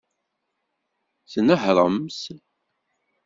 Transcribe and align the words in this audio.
Tnehṛemt. 1.31 2.19